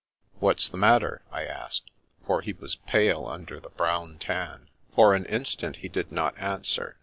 [0.39, 1.91] "What's the matter?" I asked,
[2.25, 4.67] for he was pale under the brown tan.
[4.95, 6.97] For an instant he did not answer.